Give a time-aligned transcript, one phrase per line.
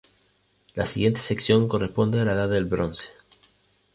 [0.73, 3.09] La siguiente sección corresponde a la Edad del Bronce.